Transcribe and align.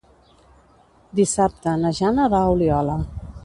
Dissabte 1.21 1.77
na 1.85 1.95
Jana 2.01 2.29
va 2.35 2.43
a 2.47 2.51
Oliola. 2.59 3.01